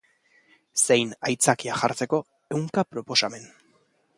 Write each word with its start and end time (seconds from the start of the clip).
Zein 0.85 1.11
aitzakia 1.29 1.77
jartzeko 1.83 2.23
ehunka 2.55 2.89
proposamen. 2.95 3.47